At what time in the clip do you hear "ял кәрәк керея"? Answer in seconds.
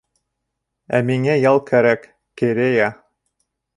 1.41-2.89